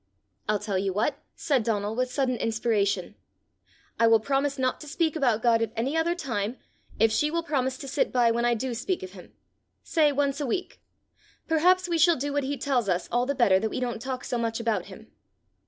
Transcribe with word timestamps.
"I'll 0.49 0.57
tell 0.57 0.79
you 0.79 0.93
what," 0.93 1.19
said 1.35 1.61
Donal, 1.63 1.93
with 1.95 2.11
sudden 2.11 2.35
inspiration: 2.37 3.13
"I 3.99 4.07
will 4.07 4.19
promise 4.19 4.57
not 4.57 4.81
to 4.81 4.87
speak 4.87 5.15
about 5.15 5.43
God 5.43 5.61
at 5.61 5.71
any 5.75 5.95
other 5.95 6.15
time, 6.15 6.57
if 6.99 7.11
she 7.11 7.29
will 7.29 7.43
promise 7.43 7.77
to 7.77 7.87
sit 7.87 8.11
by 8.11 8.31
when 8.31 8.43
I 8.43 8.55
do 8.55 8.73
speak 8.73 9.03
of 9.03 9.11
him 9.11 9.31
say 9.83 10.11
once 10.11 10.41
a 10.41 10.47
week. 10.47 10.81
Perhaps 11.47 11.87
we 11.87 11.99
shall 11.99 12.15
do 12.15 12.33
what 12.33 12.43
he 12.45 12.57
tells 12.57 12.89
us 12.89 13.07
all 13.11 13.27
the 13.27 13.35
better 13.35 13.59
that 13.59 13.69
we 13.69 13.79
don't 13.79 14.01
talk 14.01 14.23
so 14.23 14.39
much 14.39 14.59
about 14.59 14.85
him!" 14.85 15.05